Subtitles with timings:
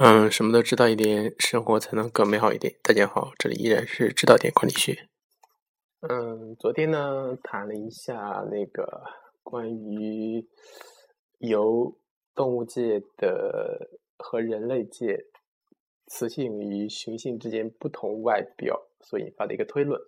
[0.00, 2.72] 嗯，什么都知道一点，生活才能更美好一点。
[2.84, 5.08] 大家好，这里依然是知道点管理学。
[6.08, 9.02] 嗯，昨天呢谈了一下那个
[9.42, 10.46] 关于
[11.38, 11.98] 由
[12.32, 15.26] 动物界的和人类界
[16.06, 20.00] 雌性与雄性之间不同外表所引发的一个推论，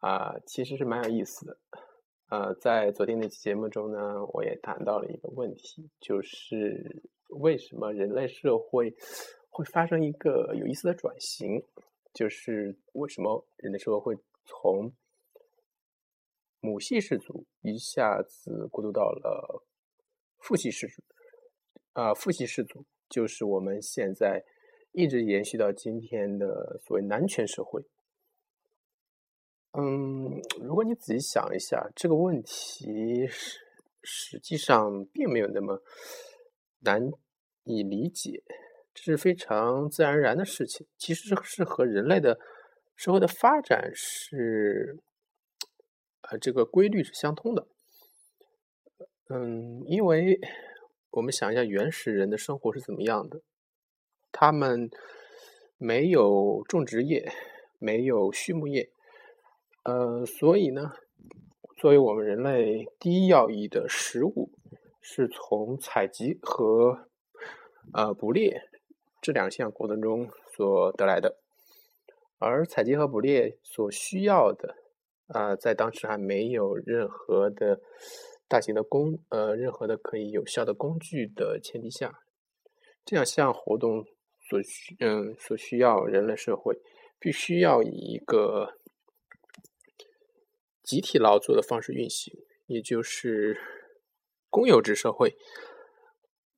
[0.00, 1.56] 啊，其实是蛮有意思的。
[2.30, 7.11] 呃，在昨天那期节目中呢，我也谈到了一个问题，就是。
[7.32, 8.94] 为什么人类社会
[9.50, 11.62] 会发生一个有意思的转型？
[12.14, 14.92] 就是为什么人类社会会从
[16.60, 19.64] 母系氏族一下子过渡到了
[20.38, 21.02] 父系氏族？
[21.94, 24.44] 啊，父系氏族就是我们现在
[24.92, 27.82] 一直延续到今天的所谓男权社会。
[29.72, 33.58] 嗯，如果你仔细想一下这个问题，实
[34.02, 35.82] 实际上并没有那么。
[36.84, 37.10] 难
[37.64, 38.42] 以理解，
[38.94, 40.86] 这是非常自然而然的事情。
[40.98, 42.38] 其实是和人类的
[42.94, 44.98] 社会的发展是，
[46.22, 47.66] 呃，这个规律是相通的。
[49.28, 50.38] 嗯，因为
[51.10, 53.40] 我们想一下原始人的生活是怎么样的，
[54.30, 54.90] 他们
[55.78, 57.32] 没有种植业，
[57.78, 58.90] 没有畜牧业，
[59.84, 60.92] 呃，所以呢，
[61.78, 64.50] 作为我们人类第一要义的食物。
[65.04, 67.08] 是从采集和
[67.92, 68.62] 呃捕猎
[69.20, 71.36] 这两项过程中所得来的，
[72.38, 74.76] 而采集和捕猎所需要的
[75.26, 77.80] 啊，在当时还没有任何的
[78.46, 82.20] 大型的工呃任何的可以有效的工具的前提下，
[83.04, 84.06] 这两项活动
[84.48, 86.78] 所需嗯所需要人类社会
[87.18, 88.78] 必须要以一个
[90.84, 92.32] 集体劳作的方式运行，
[92.66, 93.81] 也就是。
[94.52, 95.34] 公有制社会，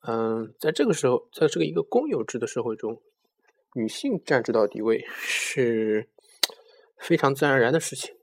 [0.05, 3.01] 嗯，在这个时候，在这个一个公有制的社会中，
[3.73, 6.09] 女性占主导地位是
[6.97, 8.13] 非常自然而然的事情，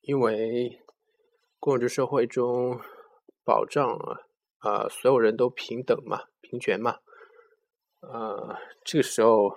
[0.00, 0.80] 因为
[1.60, 2.80] 公有制社会中
[3.44, 4.18] 保障啊
[4.58, 6.98] 啊所有人都平等嘛，平权嘛，
[8.00, 9.56] 呃，这个时候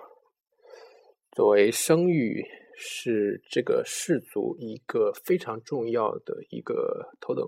[1.32, 2.46] 作为生育
[2.76, 7.44] 是这个氏族一个非常重要的一个头等。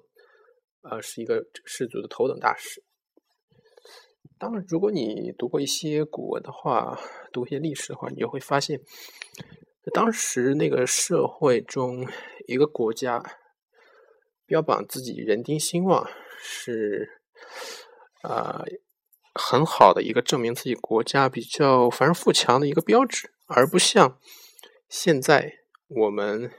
[0.83, 2.85] 呃，是一个氏族的头等大事。
[4.39, 7.01] 当然，如果你读过一些古文的话，
[7.33, 8.81] 读一些历史的话，你就会发现，
[9.93, 12.07] 当时那个社会中，
[12.47, 13.23] 一个国家
[14.45, 17.23] 标榜自己人丁兴旺，是
[18.23, 18.65] 啊
[19.35, 24.21] 很好的一个证明自己国家比较繁荣富强的一个标志，而不像
[24.89, 26.53] 现在我们。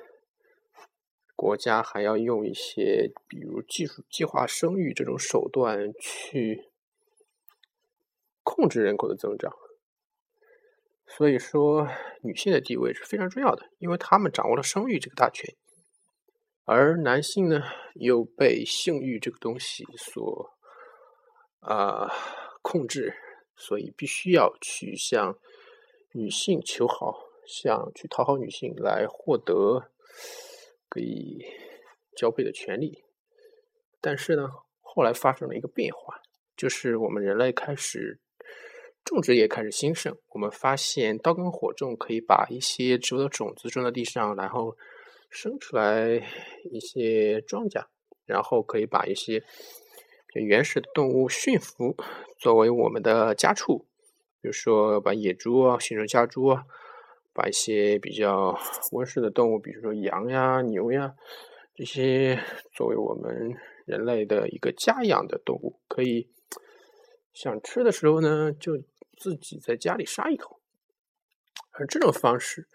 [1.38, 6.72] 国家还要用一些，比如技术计划生育这种手段去
[8.42, 9.56] 控制人口的增长。
[11.06, 11.88] 所以说，
[12.24, 15.56] 女性的地位是非常重要的，因为她们掌握了生育这个大权，
[16.66, 17.62] 而男性呢
[17.94, 20.52] 又被性欲这个东西所
[21.59, 22.12] 啊
[22.64, 23.14] 控制，
[23.56, 25.38] 所以必须要去向
[26.14, 29.92] 女性求好，向去讨好女性来获得。
[30.90, 31.46] 可以
[32.16, 33.03] 交配的权利，
[34.02, 34.50] 但是呢，
[34.81, 36.22] 后来发生了一个变化，
[36.56, 38.20] 就是我们人类开始
[39.03, 44.76] 种植业开始兴盛，我们发现刀耕火种可以把一些植物的种子种在地上，然后
[45.30, 46.24] 生出来
[46.72, 47.86] 一些庄稼，
[48.26, 49.44] 然后可以把一些
[50.34, 51.96] 原始的动物驯服
[52.38, 53.86] 作为我们的家畜，
[54.42, 56.66] 比如说把野猪啊驯成家猪啊。
[57.38, 58.59] 把一些比较
[58.94, 61.16] 温顺的动物，比如说羊呀、牛呀，
[61.75, 62.44] 这些
[62.74, 63.56] 作为我们
[63.86, 66.31] 人类的一个家养的动物，可以
[67.34, 68.81] 想吃的时候呢，就
[69.20, 70.59] 自己在家里杀一口。
[71.74, 72.68] 而这种方式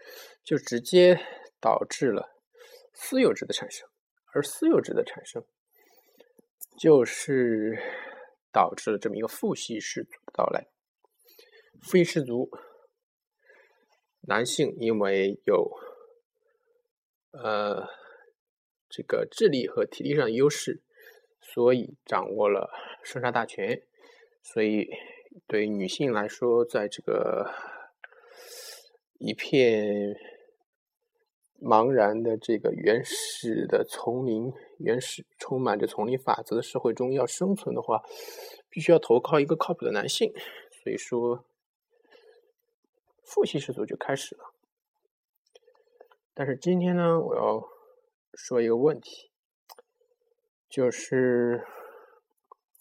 [0.44, 1.18] 就直接
[1.60, 2.36] 导致了
[2.94, 3.88] 私有制的产生，
[4.32, 5.44] 而私有制的产生
[6.78, 7.82] 就是
[8.52, 10.68] 导致了这么一个父系氏族的到来。
[11.80, 12.48] 父系氏族。
[14.24, 15.72] 男性因为有
[17.32, 17.88] 呃
[18.88, 20.80] 这个智力和体力上的优势，
[21.40, 22.70] 所以掌握了
[23.02, 23.82] 生杀大权。
[24.42, 24.88] 所以
[25.48, 27.50] 对女性来说，在这个
[29.18, 30.16] 一片
[31.60, 38.02] 茫然的这个原始的丛林、原始充满着丛林法则的社会中，要生存的话，
[38.70, 40.32] 必须要投靠一个靠谱的男性。
[40.84, 41.44] 所以说。
[43.24, 44.54] 父系氏族就开始了，
[46.34, 47.62] 但是今天呢，我要
[48.34, 49.30] 说一个问题，
[50.68, 51.64] 就是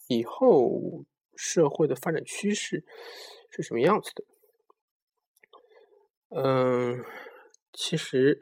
[0.08, 1.04] 以后
[1.36, 2.84] 社会的发展趋势
[3.50, 4.24] 是什么样子的。
[6.34, 7.04] 嗯，
[7.72, 8.38] 其实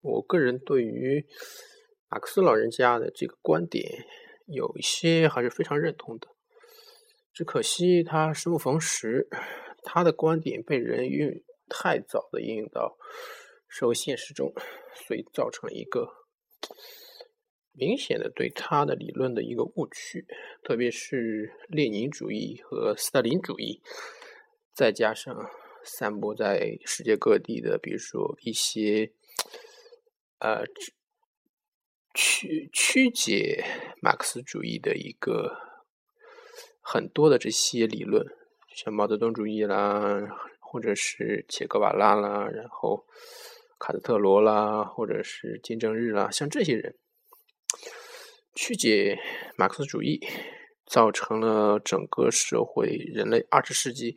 [0.00, 1.26] 我个人对于
[2.08, 4.06] 马克思老人家的这个观点
[4.46, 6.28] 有一些还是非常认同的，
[7.32, 9.28] 只可惜他生不逢时，
[9.90, 12.98] 他的观点被人运太早的应用到
[13.66, 14.52] 社会现实中，
[15.06, 16.26] 所以造成了一个
[17.72, 20.26] 明显的对他的理论的一个误区，
[20.62, 23.80] 特别是列宁主义和斯大林主义，
[24.74, 25.50] 再加上。
[25.84, 29.12] 散播在世界各地的，比如说一些
[30.38, 30.66] 呃
[32.12, 33.64] 曲曲解
[34.02, 35.56] 马克思主义的一个
[36.82, 38.26] 很多的这些理论，
[38.80, 40.22] 像毛泽东主义啦，
[40.60, 43.04] 或者是切格瓦拉啦，然后
[43.76, 46.94] 卡斯特罗啦，或者是金正日啦，像这些人
[48.54, 49.18] 曲解
[49.56, 50.24] 马克思主义，
[50.86, 54.16] 造成了整个社会人类二十世纪。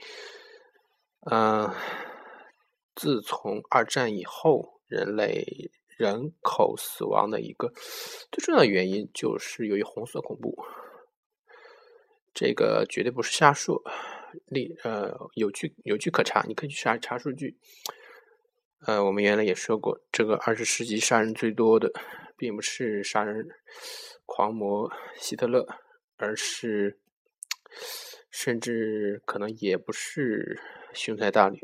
[1.32, 1.68] 嗯，
[2.94, 7.74] 自从二战以后，人类人口死亡的一个
[8.32, 10.56] 最重要的原因，就是由于红色恐怖。
[12.34, 13.84] 这个绝对不是瞎说，
[14.48, 17.58] 历呃有据有据可查，你可以去查查数据。
[18.86, 21.92] 呃，我们原来也说过，这个二十世纪杀人最多的，
[22.38, 23.48] 并不是杀人
[24.26, 25.68] 狂魔希特勒，
[26.18, 27.00] 而是
[28.30, 30.60] 甚至可能也不是。
[30.94, 31.58] 雄才大略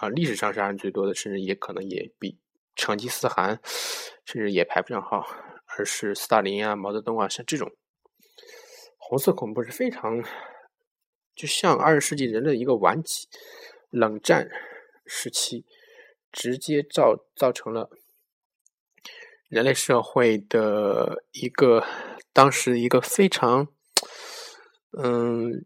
[0.00, 0.08] 啊！
[0.08, 2.36] 历史上杀人最多的，甚至也可能也比
[2.74, 3.60] 成吉思汗，
[4.24, 5.24] 甚至也排不上号，
[5.66, 7.70] 而是斯大林啊、毛泽东啊，像这种
[8.98, 10.20] 红色恐怖是非常，
[11.34, 13.28] 就像二十世纪人类一个顽疾
[13.90, 14.50] 冷战
[15.06, 15.64] 时期，
[16.30, 17.90] 直接造造成了
[19.48, 21.84] 人类社会的一个
[22.32, 23.68] 当时一个非常，
[24.96, 25.64] 嗯。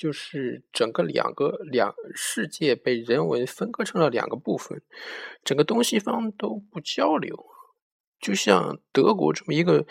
[0.00, 4.80] 就是整个两个两世界被人为分割成了两个部分，
[5.42, 7.34] 整个东西方都不交流，
[8.20, 9.84] 就像德国这么一个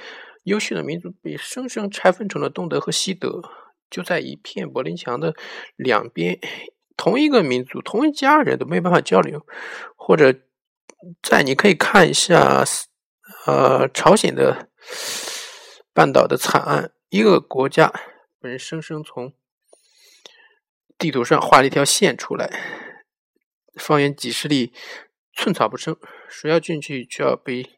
[0.45, 3.41] 优秀的民族被生生拆分成了东德和西德，
[3.89, 5.36] 就在一片柏林墙的
[5.75, 6.39] 两边，
[6.95, 9.45] 同一个民族同一家人都没办法交流，
[9.95, 10.34] 或者
[11.22, 12.63] 在你可以看一下，
[13.45, 14.69] 呃，朝鲜的
[15.94, 17.94] 半岛的惨案，一个国家
[18.39, 19.34] 被人生生从。
[21.00, 22.50] 地图上画了一条线出来，
[23.75, 24.74] 方圆几十里，
[25.31, 25.95] 寸草不生。
[26.28, 27.78] 谁要进去就要被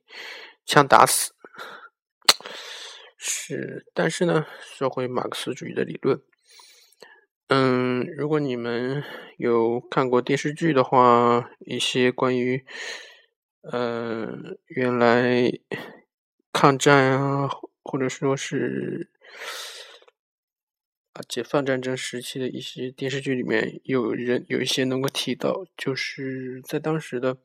[0.65, 1.33] 枪打死。
[3.21, 6.21] 是，但是呢，说回马克思主义的理论，
[7.49, 9.03] 嗯，如果你们
[9.37, 12.65] 有看过电视剧的话，一些关于，
[13.73, 15.51] 嗯，原来
[16.53, 17.49] 抗战啊，
[17.83, 19.11] 或者说是
[21.11, 21.21] 啊。
[21.27, 27.37] 解放战争时期的一些电视剧里面，有人有一些能够提到，就是在当时的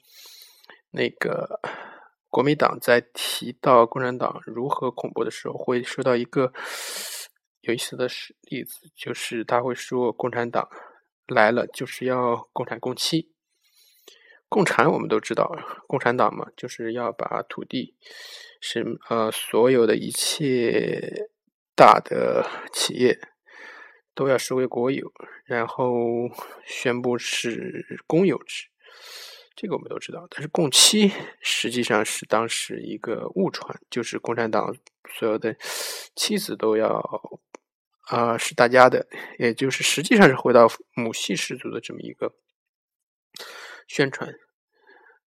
[0.93, 1.59] 那个
[2.35, 6.53] 国民党在提到共产党如何恐怖的时候，会说到一个
[7.61, 8.09] 有意思的
[8.51, 10.69] 例子，就是他会说共产党
[11.29, 13.31] 来了就是要共产共妻。
[14.49, 15.49] 共产我们都知道，
[15.87, 17.95] 共产党嘛，就是要把土地
[18.61, 21.29] 是呃所有的一切
[21.77, 23.21] 大的企业。
[24.13, 25.13] 都要视为国有，
[25.45, 25.95] 然后
[26.65, 28.67] 宣布是公有制，
[29.55, 30.27] 这个我们都知道。
[30.31, 34.77] 但是共妻实际上是当时一个误传，就是共产党
[35.19, 35.57] 所有的
[36.15, 37.01] 妻子都要
[38.09, 39.07] 啊是大家的，
[39.39, 42.35] 也就是实际上是回到母系氏族的这么一个
[43.87, 44.35] 宣传。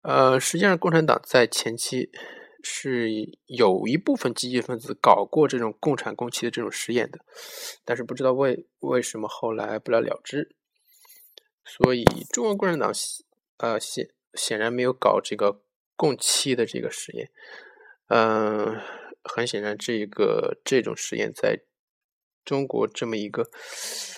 [0.02, 2.12] 呃，实际上共产党在前期。
[2.70, 7.20] 是有一部分积极分子搞过这种共产共妻的这种实验的，
[7.86, 10.54] 但是不知道为为什么后来不了了之。
[11.64, 12.92] 所以中国共产党
[13.58, 15.60] 呃现显然没有搞这个
[15.98, 17.29] 共妻的这个实验。
[18.08, 18.79] 嗯，
[19.24, 21.60] 很显然，这一个这种实验在
[22.46, 23.50] 中国这么一个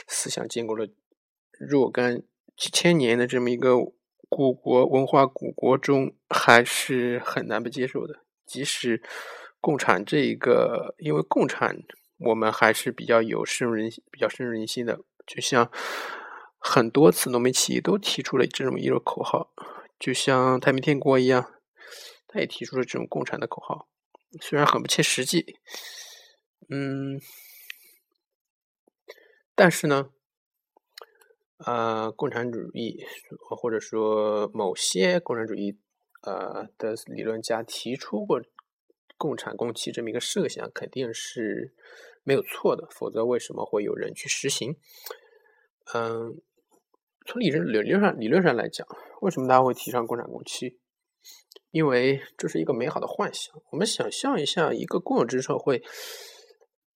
[0.07, 0.88] 思想建构了
[1.59, 2.21] 若干
[2.55, 3.77] 几千年的这么一个
[4.29, 8.19] 古国文化古国中，还是很难被接受的。
[8.45, 9.01] 即使
[9.59, 11.81] 共产这一个，因为共产
[12.19, 14.99] 我们还是比较有深入人心、比较深入人心的。
[15.25, 15.71] 就像
[16.59, 19.51] 很多次农民起义都提出了这种一个口号，
[20.00, 21.53] 就像太平天国一样，
[22.27, 23.89] 他也提出了这种共产的口号，
[24.41, 25.58] 虽然很不切实际，
[26.70, 27.20] 嗯，
[29.53, 30.12] 但是呢，
[31.58, 33.06] 呃，共产主义
[33.38, 35.79] 或者说某些共产主义。
[36.22, 38.41] 呃的理论家提出过
[39.18, 41.74] 共产共妻这么一个设想，肯定是
[42.25, 44.75] 没有错的，否则为什么会有人去实行？
[45.94, 46.41] 嗯，
[47.29, 48.88] 从理论理论上理论上来讲，
[49.21, 50.79] 为什么大家会提倡共产共妻？
[51.69, 53.53] 因为这是一个美好的幻想。
[53.69, 55.83] 我们想象一下，一个公有制社会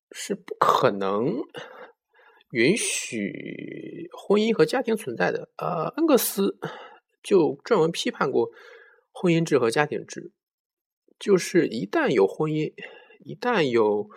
[0.09, 1.27] 是不可能
[2.49, 5.49] 允许婚姻和家庭存在的。
[5.57, 6.57] 呃，恩格斯
[7.21, 8.49] 就专门批判过
[9.11, 10.31] 婚姻制和家庭制，
[11.19, 12.73] 就是一旦有婚姻，
[13.23, 14.09] 一旦有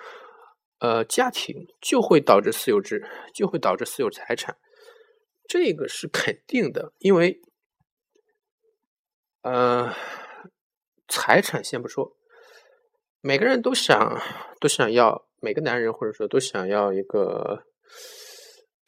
[0.79, 4.57] 呃家庭，就会导致私有制，就会导致私有财产。
[5.49, 7.41] 这个是肯定的，因为，
[9.43, 9.93] 呃，
[11.09, 12.17] 财产先不说，
[13.21, 14.21] 每个人都想
[14.61, 17.65] 都想要，每个男人或者说都想要一个，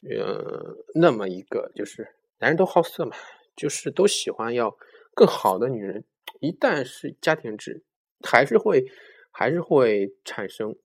[0.02, 3.16] 呃，那么一个，就是男人都好色嘛，
[3.54, 4.76] 就是都喜欢要
[5.14, 6.04] 更好的女人。
[6.40, 7.84] 一旦是家庭制，
[8.22, 8.84] 还是会
[9.30, 10.76] 还是会产生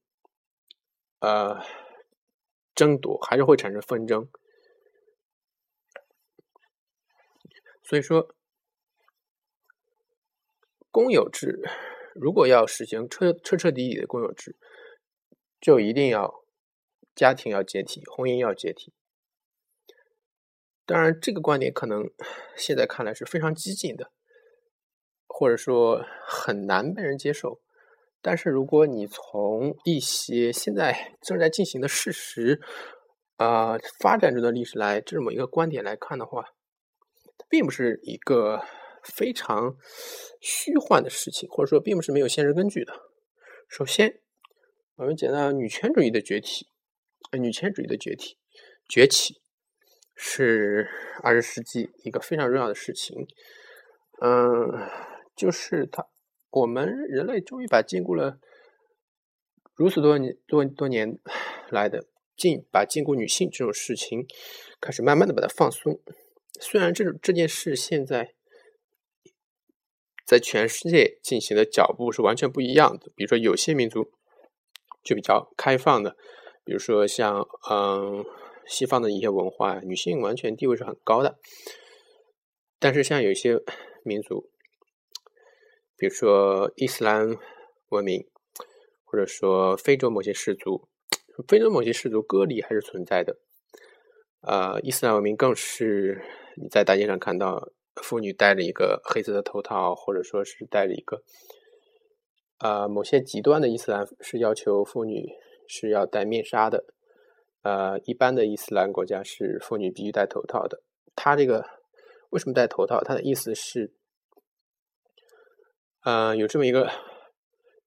[1.19, 1.59] 呃
[2.75, 4.29] 争夺，还是会产生纷争。
[7.83, 8.33] 所以说，
[10.89, 11.61] 公有制
[12.15, 14.55] 如果要实行彻彻彻底底的公有制，
[15.59, 16.43] 就一定要
[17.13, 18.93] 家庭要解体，婚姻要解体。
[20.85, 22.09] 当然，这个观点可能
[22.55, 24.11] 现在看来是非常激进的，
[25.27, 27.61] 或者说很难被人接受。
[28.21, 32.61] 但是，如果你从一些现在正在进行的事实
[33.37, 36.53] 啊发展中的历史来这么一个观点来看的话，
[37.53, 38.63] 并不是一个
[39.03, 39.77] 非常
[40.41, 42.91] 虚幻的事情，或者说并不是没有现实根据的。
[43.69, 44.21] 首先，
[44.95, 46.65] 我们讲到女权主义的崛起，
[47.39, 48.37] 女权主义的崛起
[48.89, 49.39] 崛起
[50.15, 50.89] 是
[51.21, 53.27] 二十世纪一个非常重要的事情。
[54.19, 54.89] 嗯，
[55.35, 56.07] 就是它，
[56.49, 58.39] 我们人类终于把禁锢了
[59.75, 61.19] 如此多年多多年
[61.69, 64.25] 来的禁，把禁锢女性这种事情，
[64.81, 66.01] 开始慢慢的把它放松。
[66.59, 68.35] 虽然这这件事现在
[70.25, 74.11] 在全世界进行的脚步是完全不一样的，比如说有些民族
[75.03, 76.15] 就比较开放的，
[76.63, 78.23] 比如说像嗯
[78.65, 81.37] 西方的一些文化，女性完全地位是很高的。
[82.79, 83.59] 但是像有些
[84.03, 84.49] 民族，
[85.97, 87.35] 比如说伊斯兰
[87.89, 88.25] 文明，
[89.03, 90.87] 或者说非洲某些氏族，
[91.47, 93.37] 非洲某些氏族割礼还是存在的。
[94.41, 96.23] 呃，伊斯兰文明更是。
[96.55, 101.23] 你在大街上看到妇女戴着一个黑色的头套，或者说是戴着一个，
[102.59, 105.29] 呃，某些极端的伊斯兰是要求妇女
[105.67, 106.85] 是要戴面纱的，
[107.61, 110.81] 呃，一般的伊斯兰国家是妇女必须戴头套的。
[111.15, 111.65] 他这个
[112.29, 113.03] 为什么戴头套？
[113.03, 113.93] 他的意思是，
[116.03, 116.89] 呃，有这么一个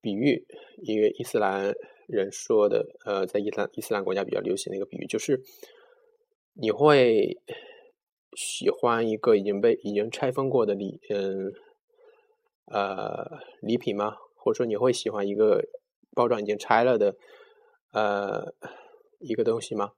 [0.01, 0.45] 比喻，
[0.83, 1.73] 一个伊斯兰
[2.07, 5.41] 人说的，呃，在伊斯兰伊斯兰国家比较流行的一个比喻，就是
[6.53, 7.37] 你会。
[8.37, 11.51] 喜欢一个已经被已经拆封过的礼，嗯，
[12.65, 14.15] 呃，礼品吗？
[14.35, 15.65] 或者说你会喜欢一个
[16.13, 17.15] 包装已经拆了的，
[17.93, 18.53] 呃，
[19.17, 19.93] 一个东西吗？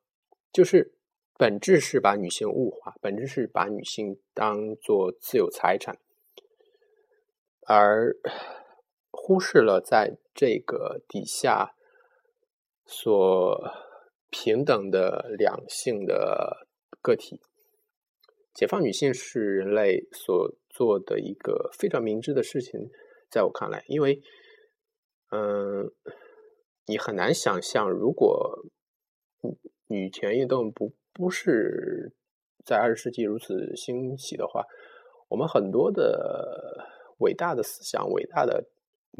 [0.54, 0.94] 就是
[1.38, 5.98] 本质是把女性物化，本质是把女性当做自有财产，
[7.68, 8.16] 而
[9.12, 11.76] 忽视了在这个底下
[12.86, 13.70] 所
[14.30, 16.66] 平等的两性的
[17.02, 17.42] 个体。
[18.54, 22.90] 解放女性是人类所做的一个非常明智的事情，
[23.30, 24.20] 在我看来，因为，
[25.32, 25.90] 嗯，
[26.88, 28.66] 你很难想象，如果
[29.88, 32.12] 女权运动不不是
[32.66, 34.66] 在二十世纪如此兴起的话，
[35.30, 36.86] 我们很多的
[37.20, 38.66] 伟大的思想、伟大的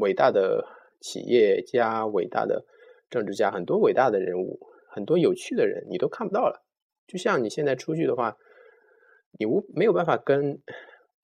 [0.00, 0.66] 伟大的
[1.00, 2.66] 企业家、伟大的
[3.08, 4.58] 政治家、很多伟大的人物、
[4.88, 6.62] 很多有趣的人，你都看不到了。
[7.06, 8.36] 就像你现在出去的话。
[9.38, 10.60] 你无没有办法跟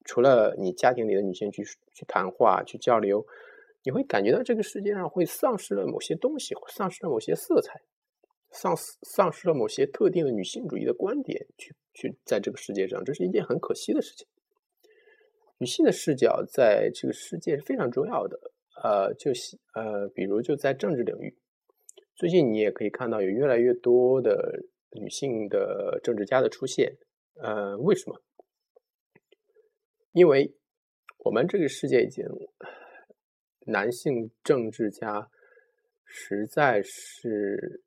[0.05, 3.25] 除了你家庭里的女性去去谈话、去交流，
[3.83, 7.81] 你会感觉到这个世界上会丧失了某些东西，丧失了某些色彩，
[8.51, 14.25] 丧失丧失了某些特定的女性主义的观点，去去在这个世界上，这是一件很可惜的事情。
[15.59, 18.39] 女性的视角在这个世界是非常重要的，
[18.83, 19.31] 呃，就
[19.73, 21.35] 呃，比如就在政治领域，
[22.15, 26.95] 最近你也可以看到有越来越多的女性的政治家的出现。
[27.39, 28.21] 呃，为什么？
[30.11, 30.55] 因为
[31.19, 32.25] 我们这个世界已经
[33.65, 35.29] 男性政治家
[36.05, 37.83] 实在是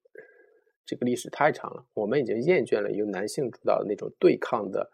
[0.85, 4.90] 这个历史太长了，我们已经厌倦了由男性主导的那种对抗的、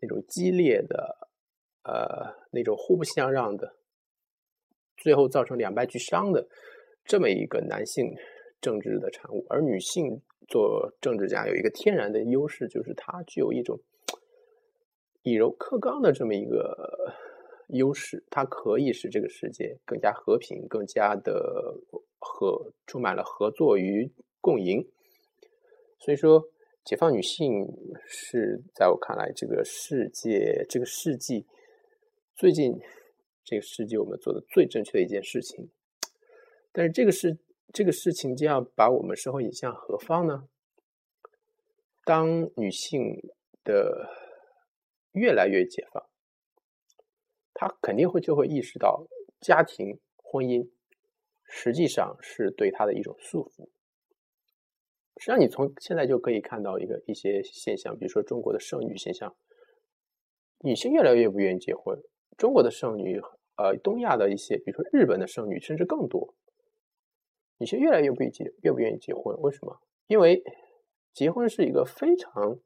[0.00, 1.28] 那种激烈的、
[1.84, 3.76] 呃那种互不相让的，
[4.96, 6.48] 最后造成两败俱伤的
[7.04, 8.14] 这么一个男性
[8.60, 9.46] 政治的产物。
[9.48, 13.80] 而女性做政治家有一个天然的优势，就是它具有一种。
[15.22, 17.14] 以柔克刚的这么一个
[17.68, 21.80] 优势，它可以使这个世界更加和平，更加的
[22.18, 24.86] 和充满了合作与共赢。
[25.98, 26.46] 所以说，
[26.84, 27.66] 解放女性
[28.06, 31.46] 是在我看来，这个世界这个世纪
[32.36, 32.78] 最近
[33.42, 35.70] 这个世纪我们做的最正确的一件事情。
[36.70, 37.38] 但是这个事
[37.72, 40.48] 这个事情将要把我们社会引向何方呢？
[42.04, 43.00] 当女性
[43.64, 44.10] 的
[45.12, 46.06] 越来越解放，
[47.54, 49.06] 她肯定会就会意识到，
[49.40, 50.70] 家庭婚姻
[51.44, 53.68] 实际上是对她的一种束缚。
[55.16, 59.34] 实际上，你从现在就可以看到一个一些现象，比如说中国的剩女现象，
[60.60, 61.98] 女性越来越不愿意结婚。
[62.36, 63.20] 中国的剩女，
[63.56, 66.34] 呃，东亚的一些，比如说日本的剩女，甚至更多，
[67.64, 69.34] 女性越来越不结，越不愿意结婚。
[69.40, 69.74] 为什么？
[70.06, 70.42] 因为
[71.14, 72.58] 结婚是一个非常，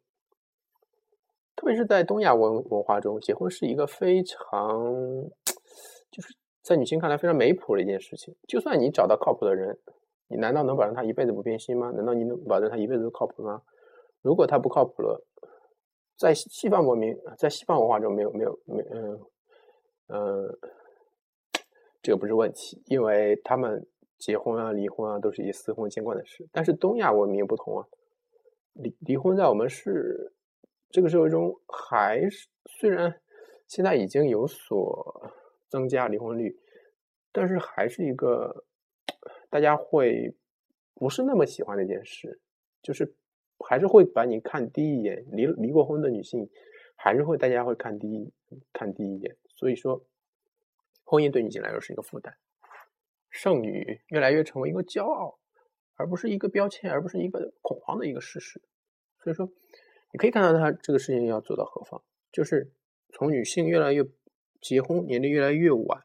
[1.55, 4.85] 特别是在东亚文文化中，结婚是一个非常，
[6.11, 8.35] 就是在女性看来非常没谱的一件事情。
[8.49, 9.79] 就算你找到靠谱的人。
[10.31, 11.91] 你难道能保证他一辈子不变心吗？
[11.93, 13.63] 难道你能保证他一辈子都靠谱吗？
[14.21, 15.25] 如果他不靠谱了，
[16.19, 19.21] 在西方文明，在西方文化中没有没有没嗯
[20.09, 20.59] 嗯，
[22.03, 23.87] 这个不是问题，因为他们
[24.19, 26.49] 结婚啊、离婚啊都是以司空见惯的事。
[26.53, 27.89] 但是东亚文明不同啊，
[28.75, 30.33] 离离婚在我们是
[30.91, 33.21] 这个社会中还是虽然
[33.67, 35.33] 现在已经有所
[35.69, 36.59] 增加离婚率，
[37.33, 38.65] 但是还是一个。
[39.51, 40.35] 大家会
[40.93, 42.39] 不是那么喜欢的一件事，
[42.83, 43.15] 就是
[43.61, 45.25] 还是会把你看低一眼。
[45.33, 46.47] 离离过婚的女性，
[46.95, 48.31] 还是会大家会看低
[48.75, 49.35] 看低一眼。
[49.57, 50.05] 所以说，
[51.03, 52.37] 婚姻对女性来说是一个负担，
[53.41, 55.39] 剩女越来越成为一个骄傲，
[55.95, 58.61] 而不是一个标签，而不是一个恐慌的一个事实。
[59.23, 59.49] 所以说，
[60.13, 62.03] 你可以看到他这个事情要做到何方，
[62.33, 62.73] 就是
[63.13, 64.05] 从女性越来越
[64.61, 66.05] 结婚年龄越来越晚，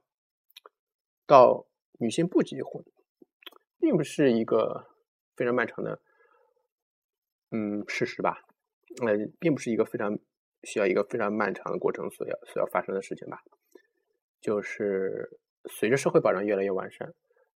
[1.26, 1.66] 到
[2.00, 2.86] 女性不结婚。
[3.80, 4.86] 并不是一个
[5.36, 6.00] 非常漫长的，
[7.52, 8.46] 嗯，事实吧？
[9.02, 10.18] 呃，并不是一个非常
[10.64, 13.44] 需要一个非常漫长的过程所要所要发生的事情吧？
[14.40, 17.14] 就是随着社会保障越来越完善，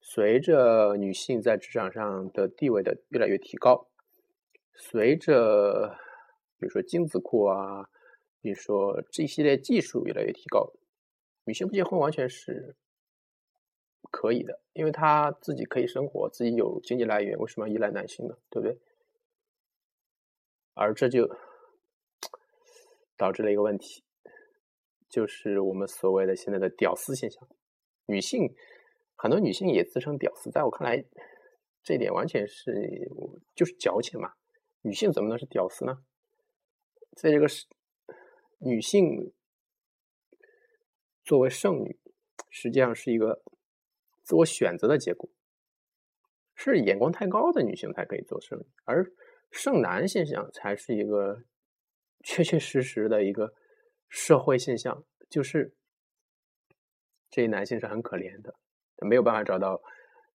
[0.08, 3.88] 随着女性在职场上的地位的越来越提高，
[4.72, 5.98] 随着
[6.58, 7.90] 比如说精子库啊，
[8.40, 10.72] 比如说这一系列技术越来越提高，
[11.44, 12.76] 女性不结婚完全是。
[14.08, 18.38] 可以的，因为她自己可以生活，自己有经济来源，为什么要依赖男性呢？
[18.48, 18.78] 对不对？
[20.74, 21.28] 而这就
[23.16, 24.04] 导致了一个问题，
[25.10, 27.46] 就是我们所谓的现在的“屌丝”现象。
[28.06, 28.54] 女性
[29.16, 31.04] 很多女性也自称“屌丝”，在我看来，
[31.82, 32.72] 这点完全是
[33.54, 34.32] 就是矫情嘛。
[34.82, 36.04] 女性怎么能是屌丝呢？
[37.16, 37.66] 在这个是
[38.58, 39.32] 女性
[41.24, 41.98] 作为剩女，
[42.50, 43.42] 实际上是一个。
[44.22, 45.30] 自我选择的结果
[46.56, 49.06] 是眼光太高的女性才可以做剩女，而
[49.52, 51.44] 剩男现象才是一个
[52.24, 53.54] 确确实实的一个
[54.08, 55.04] 社会现象。
[55.30, 55.76] 就是
[57.30, 58.56] 这些男性是很可怜的，
[58.98, 59.82] 没有办法找到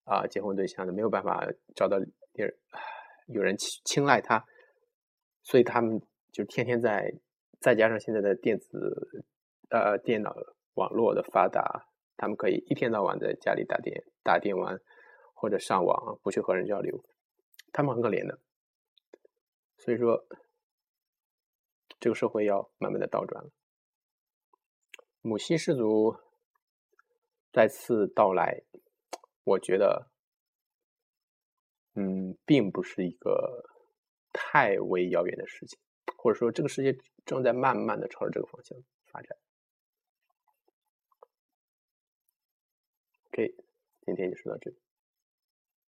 [0.04, 1.98] 啊结婚对象的，没有办法找到
[2.34, 2.48] 有
[3.28, 4.46] 有人青青睐他，
[5.44, 7.14] 所以他们就天天在，
[7.60, 9.26] 再加上现在的电子
[9.70, 10.36] 呃电脑
[10.76, 11.88] 网络的发达。
[12.18, 14.80] 他们可以一天到晚在家里打电打电玩，
[15.34, 17.04] 或者上网，不去和人交流，
[17.74, 18.38] 他们很可怜的。
[19.80, 20.24] 所以说，
[22.00, 23.50] 这个社会要慢慢的倒转了。
[25.22, 26.16] 母系氏族
[27.52, 28.64] 再次到来，
[29.44, 30.08] 我觉得，
[31.96, 33.64] 嗯，并不是一个
[34.32, 35.78] 太为遥远的事情，
[36.18, 39.38] 或者说，这个世界正在慢慢的朝着这个方向发展。
[43.32, 43.56] OK，
[44.06, 44.78] 今天就说到这里。